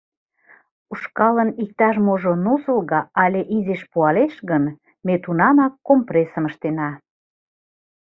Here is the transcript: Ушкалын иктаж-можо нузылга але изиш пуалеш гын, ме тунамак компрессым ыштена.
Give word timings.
Ушкалын 0.91 1.49
иктаж-можо 1.63 2.33
нузылга 2.45 2.99
але 3.23 3.41
изиш 3.55 3.81
пуалеш 3.91 4.33
гын, 4.49 4.63
ме 5.05 5.15
тунамак 5.23 5.73
компрессым 5.87 6.43
ыштена. 6.49 6.89